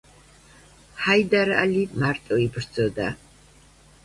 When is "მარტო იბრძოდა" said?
2.05-3.13